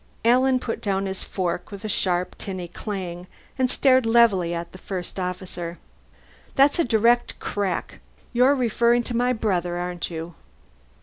Alan 0.25 0.57
put 0.59 0.81
down 0.81 1.05
his 1.05 1.23
fork 1.23 1.69
with 1.69 1.85
a 1.85 1.87
sharp 1.87 2.35
tinny 2.39 2.67
clang 2.67 3.27
and 3.59 3.69
stared 3.69 4.03
levelly 4.07 4.51
at 4.51 4.71
the 4.71 4.79
First 4.79 5.19
Officer. 5.19 5.77
"That's 6.55 6.79
a 6.79 6.83
direct 6.83 7.39
crack. 7.39 7.99
You're 8.33 8.55
referring 8.55 9.03
to 9.03 9.15
my 9.15 9.31
brother, 9.31 9.77
aren't 9.77 10.09
you?" 10.09 10.33